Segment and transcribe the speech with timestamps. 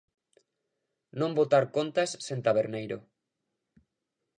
[1.19, 2.97] Non botar contas sen taberneiro.